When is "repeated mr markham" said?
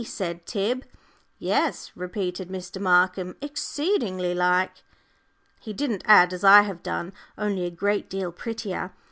1.93-3.35